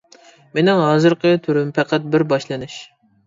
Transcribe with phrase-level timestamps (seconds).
[0.57, 2.79] مىنىڭ ھازىرقى تۈرۈم پەقەت بىر باشلىنىش.